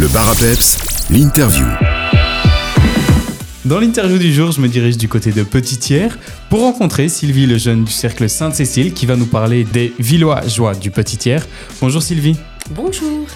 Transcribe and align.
Le 0.00 0.08
bar 0.08 0.30
à 0.30 0.34
peps, 0.34 0.78
l'interview. 1.10 1.66
Dans 3.66 3.78
l'interview 3.78 4.16
du 4.16 4.32
jour, 4.32 4.50
je 4.50 4.58
me 4.62 4.66
dirige 4.66 4.96
du 4.96 5.08
côté 5.08 5.30
de 5.30 5.42
Petitière 5.42 6.18
pour 6.48 6.60
rencontrer 6.60 7.10
Sylvie 7.10 7.44
Lejeune 7.44 7.84
du 7.84 7.92
Cercle 7.92 8.30
Sainte-Cécile 8.30 8.94
qui 8.94 9.04
va 9.04 9.16
nous 9.16 9.26
parler 9.26 9.64
des 9.64 9.92
Villois-Joie 9.98 10.74
du 10.76 10.90
Petitière. 10.90 11.46
Bonjour 11.82 12.02
Sylvie. 12.02 12.38
Bonjour. 12.70 13.26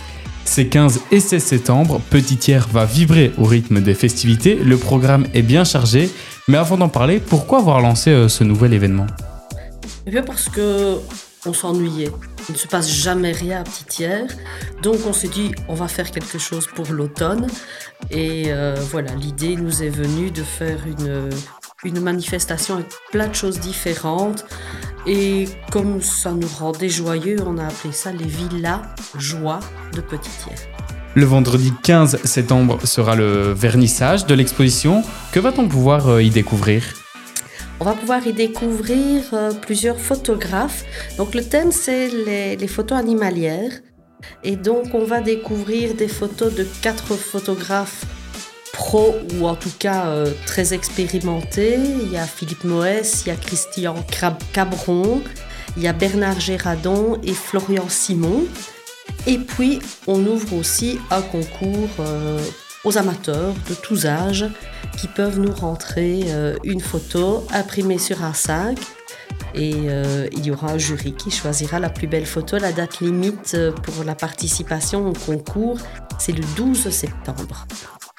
Ces 0.47 0.69
15 0.69 1.01
et 1.13 1.21
16 1.21 1.45
septembre, 1.45 2.01
Petitière 2.09 2.67
va 2.73 2.87
vibrer 2.87 3.33
au 3.37 3.45
rythme 3.45 3.83
des 3.83 3.93
festivités. 3.93 4.55
Le 4.55 4.79
programme 4.79 5.27
est 5.35 5.43
bien 5.43 5.65
chargé. 5.65 6.09
Mais 6.49 6.57
avant 6.57 6.79
d'en 6.79 6.89
parler, 6.89 7.21
pourquoi 7.21 7.59
avoir 7.59 7.83
lancé 7.83 8.09
euh, 8.09 8.29
ce 8.29 8.43
nouvel 8.43 8.73
événement? 8.73 9.07
Eh 10.07 10.11
bien 10.11 10.23
parce 10.23 10.49
que 10.49 10.97
on 11.47 11.53
s'ennuyait. 11.53 12.11
Il 12.49 12.53
ne 12.53 12.59
se 12.59 12.67
passe 12.67 12.91
jamais 12.91 13.33
rien 13.33 13.61
à 13.61 13.65
Petitière. 13.65 14.27
Donc 14.83 14.97
on 15.07 15.13
s'est 15.13 15.29
dit, 15.29 15.53
on 15.69 15.75
va 15.75 15.89
faire 15.89 16.11
quelque 16.11 16.39
chose 16.39 16.67
pour 16.67 16.87
l'automne. 16.91 17.47
Et 18.11 18.45
euh, 18.49 18.75
voilà, 18.91 19.15
l'idée 19.15 19.57
nous 19.57 19.83
est 19.83 19.89
venue 19.89 20.31
de 20.31 20.43
faire 20.43 20.79
une, 20.87 22.01
manifestation 22.01 22.75
avec 22.75 22.87
plein 23.11 23.29
de 23.29 23.35
choses 23.35 23.61
différentes. 23.61 24.45
Et 25.07 25.49
comme 25.71 26.01
ça 26.01 26.33
nous 26.33 26.49
rendait 26.49 26.89
joyeux, 26.89 27.37
on 27.47 27.59
a 27.59 27.67
appelé 27.67 27.93
ça 27.93 28.11
les 28.11 28.27
villas 28.27 28.83
joie 29.19 29.61
de 29.93 30.01
Petitière. 30.01 30.59
Le 31.15 31.27
vendredi 31.27 31.73
15 31.83 32.25
septembre 32.25 32.79
sera 32.85 33.15
le 33.15 33.53
vernissage 33.53 34.27
de 34.27 34.35
l'exposition. 34.35 35.03
Que 35.31 35.41
va-t-on 35.41 35.69
pouvoir 35.69 36.09
euh, 36.09 36.23
y 36.23 36.31
découvrir? 36.31 37.04
On 37.85 37.89
va 37.89 37.97
pouvoir 37.97 38.27
y 38.27 38.33
découvrir 38.33 39.25
euh, 39.35 39.53
plusieurs 39.53 40.01
photographes. 40.01 40.87
Donc 41.19 41.35
le 41.35 41.45
thème, 41.45 41.71
c'est 41.71 42.09
les, 42.09 42.67
photos 42.67 42.97
animalières. 42.97 43.73
Et 44.43 44.57
donc 44.57 44.95
on 44.95 45.05
va 45.05 45.21
découvrir 45.21 45.93
des 45.95 46.09
photos 46.09 46.55
de 46.55 46.67
quatre 46.81 47.15
photographes 47.15 48.07
pro 48.73 49.15
ou 49.35 49.47
en 49.47 49.55
tout 49.55 49.73
cas 49.79 50.07
euh, 50.07 50.33
très 50.47 50.73
expérimentés. 50.73 51.75
Il 51.77 52.11
y 52.11 52.17
a 52.17 52.25
Philippe 52.25 52.65
Moès, 52.65 53.25
il 53.27 53.29
y 53.29 53.33
a 53.33 53.37
Christian 53.37 53.97
Cabron, 54.55 55.23
il 55.77 55.83
y 55.83 55.87
a 55.87 55.93
Bernard 55.93 56.41
Gérardon 56.41 57.21
et 57.23 57.35
Florian 57.35 57.91
Simon. 57.91 58.47
Et 59.27 59.37
puis 59.37 59.81
on 60.07 60.25
ouvre 60.25 60.55
aussi 60.57 60.99
un 61.11 61.21
concours 61.21 61.91
euh, 62.01 62.41
aux 62.85 62.99
amateurs 62.99 63.55
de 63.69 63.75
tous 63.75 64.07
âges 64.07 64.47
qui 64.97 65.09
peuvent 65.09 65.39
nous 65.39 65.53
rentrer 65.53 66.25
euh, 66.29 66.57
une 66.65 66.81
photo 66.81 67.47
imprimée 67.53 67.99
sur 67.99 68.23
un 68.23 68.33
sac. 68.33 68.79
Et 69.55 69.75
euh, 69.87 70.27
il 70.33 70.45
y 70.47 70.51
aura 70.51 70.73
un 70.73 70.79
jury 70.79 71.13
qui 71.13 71.31
choisira 71.31 71.79
la 71.79 71.89
plus 71.89 72.07
belle 72.07 72.27
photo. 72.27 72.59
La 72.59 72.73
date 72.73 73.01
limite 73.01 73.53
euh, 73.55 73.73
pour 73.73 74.05
la 74.05 74.15
participation 74.15 75.09
au 75.09 75.13
concours, 75.13 75.79
c'est 76.19 76.33
le 76.33 76.45
12 76.57 76.91
septembre. 76.91 77.67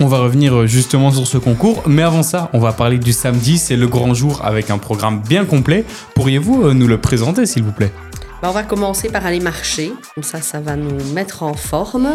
On 0.01 0.07
va 0.07 0.19
revenir 0.19 0.67
justement 0.67 1.11
sur 1.11 1.25
ce 1.25 1.37
concours, 1.37 1.83
mais 1.87 2.01
avant 2.01 2.23
ça, 2.23 2.49
on 2.51 2.59
va 2.59 2.73
parler 2.73 2.97
du 2.97 3.13
samedi, 3.13 3.57
c'est 3.57 3.77
le 3.77 3.87
grand 3.87 4.13
jour 4.13 4.41
avec 4.43 4.69
un 4.69 4.77
programme 4.77 5.21
bien 5.21 5.45
complet. 5.45 5.85
Pourriez-vous 6.15 6.73
nous 6.73 6.87
le 6.87 6.99
présenter 6.99 7.45
s'il 7.45 7.63
vous 7.63 7.71
plaît? 7.71 7.93
Ben, 8.41 8.49
on 8.49 8.51
va 8.51 8.63
commencer 8.63 9.09
par 9.09 9.25
aller 9.25 9.39
marcher, 9.39 9.93
comme 10.13 10.23
ça 10.23 10.41
ça 10.41 10.59
va 10.59 10.75
nous 10.75 11.01
mettre 11.13 11.43
en 11.43 11.53
forme. 11.53 12.09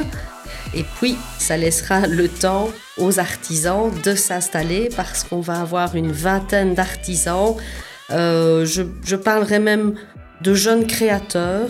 Et 0.75 0.85
puis 0.97 1.17
ça 1.39 1.57
laissera 1.57 2.07
le 2.07 2.29
temps 2.29 2.69
aux 2.97 3.19
artisans 3.19 3.91
de 4.05 4.15
s'installer 4.15 4.89
parce 4.97 5.25
qu'on 5.25 5.41
va 5.41 5.61
avoir 5.61 5.97
une 5.97 6.13
vingtaine 6.13 6.75
d'artisans. 6.75 7.57
Euh, 8.11 8.65
je, 8.65 9.17
parlerai 9.17 9.59
même 9.59 9.95
de 10.43 10.55
jeunes 10.55 10.87
créateurs 10.87 11.69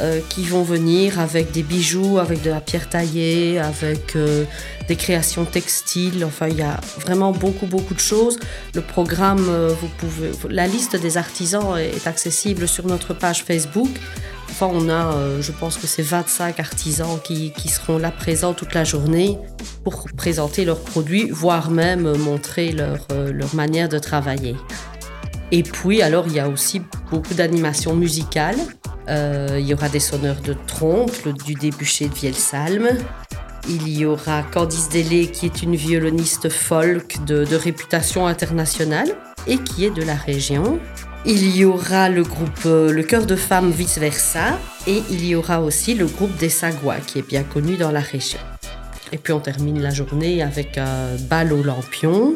euh, 0.00 0.20
qui 0.28 0.44
vont 0.44 0.62
venir 0.62 1.20
avec 1.20 1.52
des 1.52 1.62
bijoux, 1.62 2.18
avec 2.18 2.42
de 2.42 2.50
la 2.50 2.60
pierre 2.60 2.88
taillée, 2.88 3.58
avec 3.58 4.16
euh, 4.16 4.44
des 4.88 4.96
créations 4.96 5.44
textiles. 5.44 6.24
Enfin, 6.24 6.48
il 6.48 6.56
y 6.56 6.62
a 6.62 6.80
vraiment 6.98 7.32
beaucoup, 7.32 7.66
beaucoup 7.66 7.94
de 7.94 8.00
choses. 8.00 8.38
Le 8.74 8.80
programme, 8.80 9.44
vous 9.80 9.88
pouvez, 9.98 10.30
la 10.48 10.66
liste 10.66 10.96
des 10.96 11.16
artisans 11.16 11.76
est 11.76 12.06
accessible 12.06 12.66
sur 12.66 12.86
notre 12.86 13.14
page 13.14 13.44
Facebook. 13.44 13.90
Enfin, 14.56 14.68
on 14.72 14.88
a, 14.88 15.16
euh, 15.16 15.42
je 15.42 15.50
pense 15.50 15.76
que 15.76 15.88
c'est 15.88 16.02
25 16.04 16.60
artisans 16.60 17.18
qui, 17.24 17.50
qui 17.50 17.68
seront 17.68 17.98
là 17.98 18.12
présents 18.12 18.54
toute 18.54 18.72
la 18.72 18.84
journée 18.84 19.36
pour 19.82 20.06
présenter 20.16 20.64
leurs 20.64 20.78
produits, 20.78 21.28
voire 21.28 21.70
même 21.72 22.16
montrer 22.18 22.70
leur, 22.70 23.04
euh, 23.10 23.32
leur 23.32 23.52
manière 23.56 23.88
de 23.88 23.98
travailler. 23.98 24.54
Et 25.50 25.64
puis, 25.64 26.02
alors, 26.02 26.28
il 26.28 26.34
y 26.34 26.38
a 26.40 26.48
aussi 26.48 26.80
beaucoup 27.10 27.34
d'animations 27.34 27.96
musicales. 27.96 28.54
Euh, 29.08 29.56
il 29.58 29.66
y 29.66 29.74
aura 29.74 29.88
des 29.88 29.98
sonneurs 29.98 30.40
de 30.40 30.54
trompe, 30.68 31.10
le- 31.26 31.32
du 31.32 31.54
débuché 31.54 32.06
de 32.06 32.14
Vielsalm. 32.14 32.86
Il 33.68 33.88
y 33.88 34.04
aura 34.06 34.44
Candice 34.44 34.88
Delay, 34.88 35.26
qui 35.26 35.46
est 35.46 35.62
une 35.62 35.74
violoniste 35.74 36.48
folk 36.48 37.24
de 37.24 37.56
réputation 37.56 38.28
internationale 38.28 39.08
et 39.48 39.58
qui 39.58 39.84
est 39.84 39.90
de 39.90 40.02
la 40.04 40.14
région. 40.14 40.78
Il 41.26 41.56
y 41.56 41.64
aura 41.64 42.08
le 42.10 42.22
groupe 42.22 42.60
euh, 42.66 42.92
Le 42.92 43.02
Cœur 43.02 43.24
de 43.24 43.34
Femmes 43.36 43.70
Vice 43.70 43.98
Versa 43.98 44.58
et 44.86 45.02
il 45.10 45.24
y 45.24 45.34
aura 45.34 45.60
aussi 45.62 45.94
le 45.94 46.06
groupe 46.06 46.36
des 46.36 46.50
Sagouas 46.50 46.98
qui 47.06 47.18
est 47.18 47.26
bien 47.26 47.42
connu 47.42 47.76
dans 47.76 47.90
la 47.90 48.00
région. 48.00 48.38
Et 49.12 49.16
puis 49.16 49.32
on 49.32 49.40
termine 49.40 49.80
la 49.80 49.90
journée 49.90 50.42
avec 50.42 50.76
un 50.76 51.16
bal 51.30 51.52
au 51.52 51.62
lampion. 51.62 52.34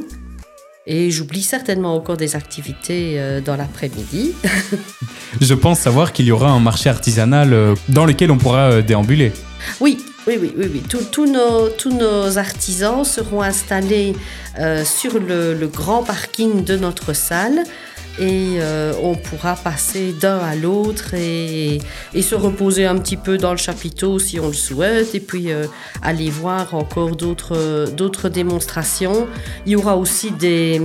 Et 0.87 1.11
j'oublie 1.11 1.43
certainement 1.43 1.95
encore 1.95 2.17
des 2.17 2.35
activités 2.35 3.17
euh, 3.17 3.43
dans 3.43 3.57
l'après-midi. 3.57 4.33
Je 5.41 5.53
pense 5.53 5.81
savoir 5.81 6.15
qu'il 6.15 6.25
y 6.25 6.33
aura 6.33 6.49
un 6.51 6.61
marché 6.61 6.89
artisanal 6.89 7.53
euh, 7.53 7.75
dans 7.91 8.07
lequel 8.07 8.31
on 8.31 8.39
pourra 8.39 8.71
euh, 8.71 8.81
déambuler. 8.83 9.33
Oui, 9.81 9.99
oui, 10.27 10.39
oui, 10.41 10.51
oui. 10.57 10.67
oui. 10.73 10.83
Tous- 10.89 11.05
Tous 11.13 11.27
nos, 11.31 11.69
tous 11.69 11.93
nos 11.93 12.39
artisans 12.39 13.05
seront 13.05 13.43
installés 13.43 14.15
euh, 14.59 14.83
sur 14.83 15.19
le, 15.21 15.53
le 15.53 15.67
grand 15.69 16.03
parking 16.03 16.65
de 16.65 16.77
notre 16.79 17.13
salle 17.13 17.65
et 18.19 18.59
euh, 18.61 18.93
on 19.03 19.15
pourra 19.15 19.55
passer 19.55 20.13
d'un 20.13 20.39
à 20.39 20.55
l'autre 20.55 21.15
et, 21.15 21.81
se 22.21 22.35
reposer 22.35 22.85
un 22.85 22.99
petit 22.99 23.17
peu 23.17 23.39
dans 23.39 23.53
le 23.53 23.57
chapiteau 23.57 24.19
si 24.19 24.39
on 24.39 24.49
le 24.49 24.53
souhaite 24.53 25.15
et 25.15 25.21
puis 25.21 25.51
euh, 25.51 25.67
aller 26.03 26.29
voir 26.29 26.75
encore 26.75 27.17
d'autres 27.17 27.87
d'autres 27.97 28.29
démonstrations. 28.29 29.27
Il 29.65 29.73
y 29.73 29.77
aura 29.77 29.97
aussi 29.97 30.31
des, 30.31 30.81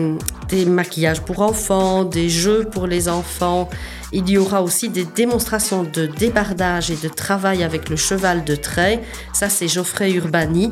des 0.47 0.65
maquillages 0.65 1.21
pour 1.21 1.41
enfants, 1.41 2.05
des 2.05 2.29
jeux 2.29 2.63
pour 2.71 2.87
les 2.87 3.09
enfants. 3.09 3.69
Il 4.13 4.29
y 4.29 4.37
aura 4.37 4.61
aussi 4.61 4.89
des 4.89 5.05
démonstrations 5.05 5.83
de 5.83 6.05
débardage 6.05 6.91
et 6.91 6.95
de 6.95 7.07
travail 7.09 7.63
avec 7.63 7.89
le 7.89 7.95
cheval 7.95 8.45
de 8.45 8.55
trait. 8.55 9.01
Ça, 9.33 9.49
c'est 9.49 9.67
Geoffrey 9.67 10.11
Urbani, 10.11 10.71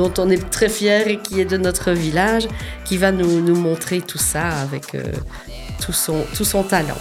dont 0.00 0.14
on 0.16 0.30
est 0.30 0.48
très 0.48 0.70
fier 0.70 1.08
et 1.08 1.18
qui 1.18 1.42
est 1.42 1.44
de 1.44 1.58
notre 1.58 1.92
village, 1.92 2.48
qui 2.86 2.96
va 2.96 3.12
nous, 3.12 3.54
montrer 3.54 4.00
tout 4.00 4.16
ça 4.32 4.48
avec 4.48 4.94
euh, 4.94 5.02
tout, 5.84 5.92
son, 5.92 6.24
tout 6.34 6.46
son 6.46 6.62
talent. 6.62 6.96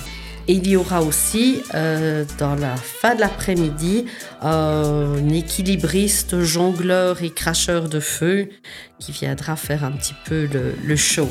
Et 0.50 0.54
il 0.54 0.68
y 0.68 0.76
aura 0.76 1.02
aussi, 1.02 1.62
euh, 1.76 2.26
dans 2.40 2.56
la 2.56 2.76
fin 2.76 3.16
de 3.16 3.22
l'après-midi, 3.22 4.06
un 4.42 5.30
équilibriste, 5.30 6.42
jongleur 6.42 7.24
et 7.24 7.30
cracheur 7.30 7.88
de 7.88 8.02
feu 8.02 8.50
qui 9.00 9.14
viendra 9.14 9.56
faire 9.56 9.86
un 9.86 9.92
petit 9.92 10.16
peu 10.26 10.50
le 10.84 10.96
show. 10.98 11.30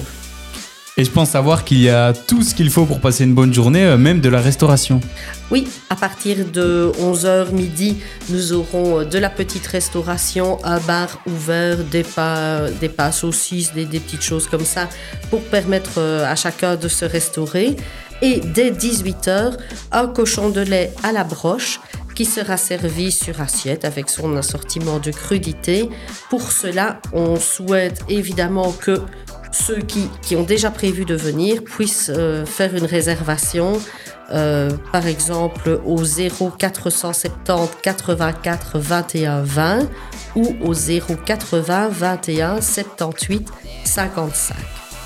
Et 0.98 1.04
je 1.04 1.12
pense 1.12 1.30
savoir 1.30 1.64
qu'il 1.64 1.80
y 1.80 1.90
a 1.90 2.12
tout 2.12 2.42
ce 2.42 2.56
qu'il 2.56 2.70
faut 2.70 2.84
pour 2.84 2.98
passer 2.98 3.22
une 3.22 3.32
bonne 3.32 3.54
journée, 3.54 3.84
euh, 3.84 3.96
même 3.96 4.20
de 4.20 4.28
la 4.28 4.40
restauration. 4.40 5.00
Oui, 5.48 5.68
à 5.90 5.94
partir 5.94 6.38
de 6.52 6.90
11h 7.00 7.52
midi, 7.52 7.98
nous 8.30 8.52
aurons 8.52 8.98
euh, 8.98 9.04
de 9.04 9.16
la 9.16 9.30
petite 9.30 9.64
restauration, 9.68 10.58
un 10.64 10.80
bar 10.80 11.20
ouvert, 11.24 11.84
des 11.84 12.02
pas, 12.02 12.62
des 12.80 12.88
pas 12.88 13.12
saucisses, 13.12 13.72
des, 13.72 13.84
des 13.84 14.00
petites 14.00 14.24
choses 14.24 14.48
comme 14.48 14.64
ça, 14.64 14.88
pour 15.30 15.40
permettre 15.42 15.98
euh, 15.98 16.26
à 16.26 16.34
chacun 16.34 16.74
de 16.74 16.88
se 16.88 17.04
restaurer. 17.04 17.76
Et 18.20 18.40
dès 18.40 18.72
18h, 18.72 19.56
un 19.92 20.08
cochon 20.08 20.50
de 20.50 20.62
lait 20.62 20.92
à 21.04 21.12
la 21.12 21.22
broche 21.22 21.78
qui 22.16 22.24
sera 22.24 22.56
servi 22.56 23.12
sur 23.12 23.40
assiette 23.40 23.84
avec 23.84 24.10
son 24.10 24.36
assortiment 24.36 24.98
de 24.98 25.12
crudités. 25.12 25.88
Pour 26.30 26.50
cela, 26.50 27.00
on 27.12 27.36
souhaite 27.36 28.00
évidemment 28.08 28.72
que 28.72 29.02
ceux 29.52 29.80
qui, 29.80 30.08
qui 30.22 30.36
ont 30.36 30.42
déjà 30.42 30.70
prévu 30.70 31.04
de 31.04 31.14
venir 31.14 31.62
puissent 31.64 32.10
euh, 32.14 32.44
faire 32.44 32.74
une 32.74 32.84
réservation, 32.84 33.80
euh, 34.32 34.70
par 34.92 35.06
exemple 35.06 35.80
au 35.86 36.02
0470 36.02 37.70
84 37.82 38.78
21 38.78 39.42
20 39.42 39.88
ou 40.36 40.54
au 40.62 40.74
080 40.74 41.88
21 41.88 42.60
78 42.60 43.48
55. 43.84 44.56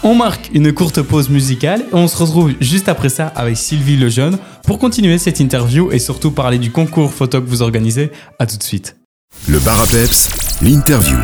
On 0.05 0.17
marque 0.17 0.51
une 0.53 0.73
courte 0.73 1.01
pause 1.03 1.29
musicale 1.29 1.83
et 1.83 1.95
on 1.95 2.09
se 2.09 2.17
retrouve 2.17 2.53
juste 2.61 2.89
après 2.89 3.09
ça 3.09 3.29
avec 3.29 3.57
Sylvie 3.57 3.97
Lejeune 3.97 4.37
pour 4.65 4.81
continuer 4.81 5.19
cette 5.19 5.39
interview 5.39 5.93
et 5.93 6.01
surtout 6.01 6.33
parler 6.33 6.59
du 6.59 6.73
concours 6.73 7.13
photo 7.13 7.41
que 7.41 7.49
vous 7.49 7.63
organisez. 7.63 8.11
À 8.41 8.47
tout 8.47 8.57
de 8.57 8.63
suite. 8.65 8.97
Le 9.49 9.61
bar 9.61 9.81
à 9.81 9.87
peps, 9.87 10.59
l'interview. 10.61 11.19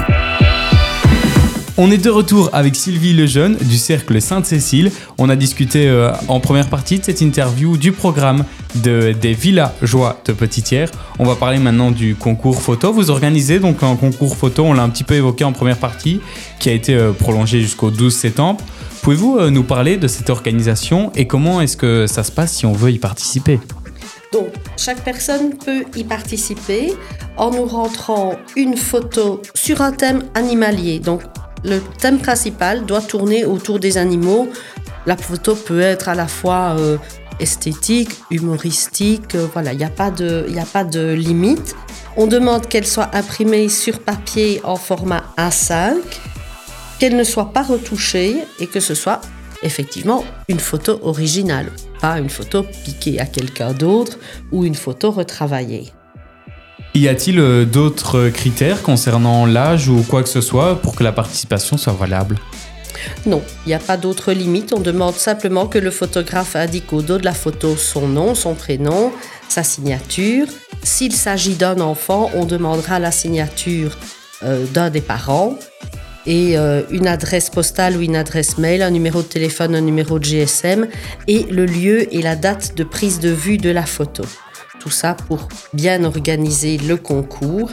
On 1.80 1.92
est 1.92 2.04
de 2.04 2.10
retour 2.10 2.50
avec 2.54 2.74
Sylvie 2.74 3.14
Lejeune 3.14 3.54
du 3.54 3.78
Cercle 3.78 4.20
Sainte-Cécile. 4.20 4.90
On 5.16 5.28
a 5.28 5.36
discuté 5.36 5.88
euh, 5.88 6.10
en 6.26 6.40
première 6.40 6.68
partie 6.68 6.98
de 6.98 7.04
cette 7.04 7.20
interview 7.20 7.76
du 7.76 7.92
programme 7.92 8.44
de, 8.82 9.12
des 9.12 9.32
villageois 9.32 10.20
de 10.24 10.32
Petitière. 10.32 10.90
On 11.20 11.24
va 11.24 11.36
parler 11.36 11.58
maintenant 11.58 11.92
du 11.92 12.16
concours 12.16 12.60
photo. 12.60 12.92
Vous 12.92 13.10
organisez 13.10 13.60
donc 13.60 13.84
un 13.84 13.94
concours 13.94 14.36
photo, 14.36 14.64
on 14.64 14.72
l'a 14.72 14.82
un 14.82 14.88
petit 14.88 15.04
peu 15.04 15.14
évoqué 15.14 15.44
en 15.44 15.52
première 15.52 15.78
partie, 15.78 16.20
qui 16.58 16.68
a 16.68 16.72
été 16.72 16.96
euh, 16.96 17.12
prolongé 17.12 17.60
jusqu'au 17.60 17.92
12 17.92 18.12
septembre. 18.12 18.60
Pouvez-vous 19.02 19.38
euh, 19.38 19.50
nous 19.50 19.62
parler 19.62 19.98
de 19.98 20.08
cette 20.08 20.30
organisation 20.30 21.12
et 21.14 21.28
comment 21.28 21.60
est-ce 21.60 21.76
que 21.76 22.08
ça 22.08 22.24
se 22.24 22.32
passe 22.32 22.54
si 22.54 22.66
on 22.66 22.72
veut 22.72 22.90
y 22.90 22.98
participer? 22.98 23.60
Donc, 24.32 24.48
chaque 24.76 25.04
personne 25.04 25.54
peut 25.56 25.84
y 25.94 26.02
participer 26.02 26.92
en 27.36 27.52
nous 27.52 27.66
rentrant 27.66 28.32
une 28.56 28.76
photo 28.76 29.42
sur 29.54 29.80
un 29.80 29.92
thème 29.92 30.24
animalier. 30.34 30.98
Donc, 30.98 31.22
le 31.64 31.80
thème 31.98 32.18
principal 32.18 32.84
doit 32.86 33.00
tourner 33.00 33.44
autour 33.44 33.78
des 33.78 33.98
animaux. 33.98 34.48
La 35.06 35.16
photo 35.16 35.54
peut 35.54 35.80
être 35.80 36.08
à 36.08 36.14
la 36.14 36.26
fois 36.26 36.76
euh, 36.78 36.98
esthétique, 37.40 38.10
humoristique, 38.30 39.34
euh, 39.34 39.46
voilà, 39.52 39.72
il 39.72 39.78
n'y 39.78 39.84
a, 39.84 39.88
a 39.88 40.66
pas 40.66 40.84
de 40.84 41.12
limite. 41.12 41.74
On 42.16 42.26
demande 42.26 42.66
qu'elle 42.66 42.86
soit 42.86 43.14
imprimée 43.14 43.68
sur 43.68 44.00
papier 44.00 44.60
en 44.64 44.76
format 44.76 45.22
A5, 45.36 45.94
qu'elle 46.98 47.16
ne 47.16 47.24
soit 47.24 47.52
pas 47.52 47.62
retouchée 47.62 48.36
et 48.58 48.66
que 48.66 48.80
ce 48.80 48.94
soit 48.94 49.20
effectivement 49.62 50.24
une 50.48 50.60
photo 50.60 50.98
originale, 51.02 51.70
pas 52.00 52.18
une 52.18 52.30
photo 52.30 52.64
piquée 52.84 53.20
à 53.20 53.26
quelqu'un 53.26 53.72
d'autre 53.72 54.18
ou 54.52 54.64
une 54.64 54.74
photo 54.74 55.10
retravaillée. 55.10 55.92
Y 56.98 57.06
a-t-il 57.06 57.38
euh, 57.38 57.64
d'autres 57.64 58.28
critères 58.28 58.82
concernant 58.82 59.46
l'âge 59.46 59.88
ou 59.88 60.02
quoi 60.02 60.24
que 60.24 60.28
ce 60.28 60.40
soit 60.40 60.82
pour 60.82 60.96
que 60.96 61.04
la 61.04 61.12
participation 61.12 61.76
soit 61.76 61.92
valable? 61.92 62.40
Non, 63.24 63.40
il 63.64 63.68
n'y 63.68 63.74
a 63.74 63.78
pas 63.78 63.96
d'autre 63.96 64.32
limite. 64.32 64.72
On 64.72 64.80
demande 64.80 65.14
simplement 65.14 65.68
que 65.68 65.78
le 65.78 65.92
photographe 65.92 66.56
indique 66.56 66.92
au 66.92 67.00
dos 67.00 67.18
de 67.18 67.24
la 67.24 67.34
photo 67.34 67.76
son 67.76 68.08
nom, 68.08 68.34
son 68.34 68.54
prénom, 68.54 69.12
sa 69.48 69.62
signature. 69.62 70.48
S'il 70.82 71.14
s'agit 71.14 71.54
d'un 71.54 71.78
enfant, 71.80 72.32
on 72.34 72.44
demandera 72.44 72.98
la 72.98 73.12
signature 73.12 73.96
euh, 74.42 74.64
d'un 74.66 74.90
des 74.90 75.00
parents 75.00 75.56
et 76.26 76.58
euh, 76.58 76.82
une 76.90 77.06
adresse 77.06 77.48
postale 77.48 77.96
ou 77.96 78.00
une 78.00 78.16
adresse 78.16 78.58
mail, 78.58 78.82
un 78.82 78.90
numéro 78.90 79.22
de 79.22 79.28
téléphone, 79.28 79.76
un 79.76 79.82
numéro 79.82 80.18
de 80.18 80.24
GSM 80.24 80.88
et 81.28 81.44
le 81.44 81.64
lieu 81.64 82.12
et 82.12 82.22
la 82.22 82.34
date 82.34 82.76
de 82.76 82.82
prise 82.82 83.20
de 83.20 83.30
vue 83.30 83.56
de 83.56 83.70
la 83.70 83.86
photo. 83.86 84.24
Tout 84.80 84.90
ça 84.90 85.14
pour 85.14 85.48
bien 85.72 86.04
organiser 86.04 86.78
le 86.78 86.96
concours. 86.96 87.70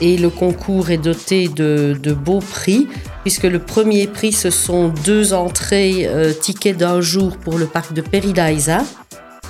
Et 0.00 0.16
le 0.16 0.30
concours 0.30 0.90
est 0.90 0.98
doté 0.98 1.48
de, 1.48 1.96
beaux 2.12 2.40
prix, 2.40 2.88
puisque 3.22 3.44
le 3.44 3.58
premier 3.58 4.06
prix, 4.06 4.32
ce 4.32 4.50
sont 4.50 4.88
deux 4.88 5.32
entrées 5.32 6.06
euh, 6.06 6.32
tickets 6.32 6.76
d'un 6.76 7.00
jour 7.00 7.36
pour 7.36 7.58
le 7.58 7.66
parc 7.66 7.92
de 7.92 8.00
Peridaisa. 8.00 8.82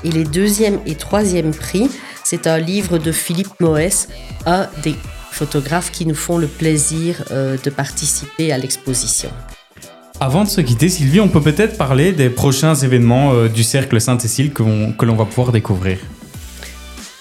Et 0.04 0.10
les 0.10 0.24
deuxième 0.24 0.80
et 0.86 0.94
troisième 0.94 1.52
prix, 1.52 1.90
c'est 2.24 2.46
un 2.46 2.58
livre 2.58 2.98
de 2.98 3.10
Philippe 3.10 3.58
Moès, 3.60 4.08
un 4.46 4.68
des 4.82 4.94
photographes 5.32 5.90
qui 5.90 6.06
nous 6.06 6.14
font 6.14 6.38
le 6.38 6.46
plaisir 6.46 7.24
euh, 7.30 7.56
de 7.62 7.70
participer 7.70 8.52
à 8.52 8.58
l'exposition. 8.58 9.30
Avant 10.20 10.42
de 10.42 10.48
se 10.48 10.60
quitter, 10.60 10.88
Sylvie, 10.88 11.20
on 11.20 11.28
peut 11.28 11.40
peut-être 11.40 11.78
parler 11.78 12.12
des 12.12 12.28
prochains 12.28 12.74
événements 12.74 13.32
euh, 13.32 13.48
du 13.48 13.62
Cercle 13.62 14.00
Sainte-Cécile 14.00 14.52
que 14.52 14.62
l'on 14.62 15.16
va 15.16 15.24
pouvoir 15.24 15.52
découvrir. 15.52 15.98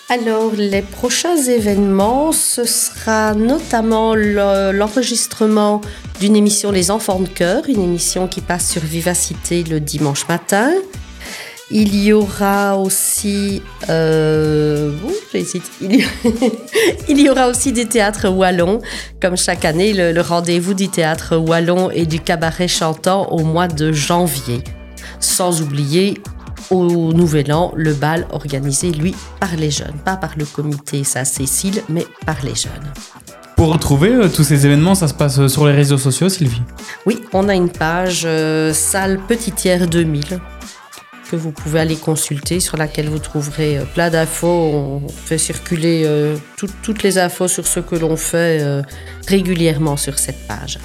Alors, 0.10 0.54
les 0.56 0.82
prochains 0.82 1.36
événements, 1.36 2.32
ce 2.32 2.64
sera 2.64 3.34
notamment 3.34 4.16
le- 4.16 4.72
l'enregistrement 4.72 5.82
d'une 6.22 6.38
émission 6.38 6.72
Les 6.72 6.92
Enfants 6.92 7.20
de 7.20 7.28
Cœur, 7.28 7.64
une 7.68 7.82
émission 7.84 8.28
qui 8.28 8.40
passe 8.40 8.70
sur 8.70 8.82
Vivacité 8.84 9.64
le 9.64 9.82
dimanche 9.82 10.26
matin. 10.30 10.72
Il 11.70 11.94
y 12.02 12.14
aura 12.14 12.78
aussi... 12.78 13.62
Euh. 13.90 14.94
Il 17.10 17.20
y 17.20 17.30
aura 17.30 17.50
aussi 17.50 17.74
des 17.74 17.86
théâtres 17.86 18.30
wallons, 18.30 18.80
comme 19.22 19.36
chaque 19.36 19.66
année, 19.66 19.92
le, 19.92 20.14
le 20.14 20.22
rendez-vous 20.22 20.74
du 20.74 20.88
théâtre 20.88 21.36
wallon 21.36 21.92
et 21.92 22.06
du 22.06 22.22
cabaret 22.22 22.70
chantant 22.70 23.28
au 23.34 23.44
mois 23.44 23.68
de 23.68 23.92
janvier. 23.92 24.62
Sans 25.20 25.62
oublier 25.62 26.14
au 26.72 27.14
Nouvel 27.14 27.52
An, 27.54 27.72
le 27.76 27.94
bal 27.94 28.28
organisé, 28.32 28.92
lui, 28.92 29.16
par 29.40 29.56
les 29.56 29.72
jeunes. 29.72 29.96
Pas 30.04 30.18
par 30.18 30.32
le 30.38 30.46
comité 30.46 31.04
Saint-Cécile, 31.04 31.82
mais 31.90 32.06
par 32.26 32.38
les 32.44 32.56
jeunes. 32.56 32.92
Pour 33.56 33.74
retrouver 33.74 34.10
euh, 34.14 34.28
tous 34.30 34.44
ces 34.44 34.66
événements, 34.66 34.94
ça 34.96 35.08
se 35.08 35.14
passe 35.16 35.40
euh, 35.40 35.48
sur 35.48 35.66
les 35.66 35.74
réseaux 35.74 35.98
sociaux, 35.98 36.30
Sylvie? 36.30 36.62
Oui, 37.06 37.22
on 37.34 37.50
a 37.50 37.56
une 37.56 37.70
page 37.70 38.22
euh, 38.26 38.72
Salle 38.74 39.20
Petitière 39.28 39.88
2000 39.88 40.40
que 41.32 41.36
vous 41.36 41.52
pouvez 41.52 41.80
aller 41.82 41.96
consulter, 41.98 42.60
sur 42.62 42.78
laquelle 42.78 43.10
vous 43.10 43.20
trouverez 43.20 43.80
euh, 43.80 43.84
plein 43.94 44.10
d'infos. 44.10 44.48
On 44.48 45.08
fait 45.10 45.38
circuler 45.40 46.06
tout- 46.56 46.70
toutes 46.84 47.02
les 47.04 47.18
infos 47.18 47.48
sur 47.48 47.66
ce 47.68 47.80
que 47.80 47.96
l'on 47.96 48.16
fait 48.16 48.64
régulièrement 49.28 49.98
sur 49.98 50.20
cette 50.20 50.48
page. 50.48 50.80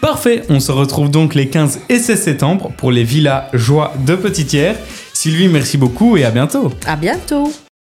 Parfait, 0.00 0.42
on 0.48 0.58
se 0.60 0.72
retrouve 0.72 1.10
donc 1.10 1.34
les 1.34 1.48
15 1.48 1.80
et 1.88 1.98
16 1.98 2.20
septembre 2.22 2.72
pour 2.76 2.90
les 2.90 3.04
villas 3.04 3.48
Joie 3.52 3.92
de 4.04 4.16
Petitière. 4.16 4.76
Sylvie, 5.22 5.46
merci 5.46 5.78
beaucoup 5.78 6.16
et 6.16 6.24
à 6.24 6.32
bientôt. 6.32 6.72
À 6.84 6.96
bientôt 6.96 7.48